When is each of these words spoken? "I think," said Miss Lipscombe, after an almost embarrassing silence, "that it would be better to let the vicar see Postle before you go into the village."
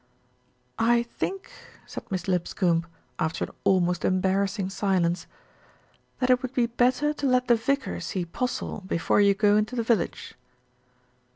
"I 0.79 1.03
think," 1.03 1.51
said 1.85 2.09
Miss 2.09 2.27
Lipscombe, 2.27 2.87
after 3.19 3.45
an 3.45 3.51
almost 3.63 4.03
embarrassing 4.03 4.71
silence, 4.71 5.27
"that 6.17 6.31
it 6.31 6.41
would 6.41 6.55
be 6.55 6.65
better 6.65 7.13
to 7.13 7.25
let 7.27 7.47
the 7.47 7.55
vicar 7.55 7.99
see 7.99 8.25
Postle 8.25 8.81
before 8.87 9.21
you 9.21 9.35
go 9.35 9.55
into 9.57 9.75
the 9.75 9.83
village." 9.83 10.33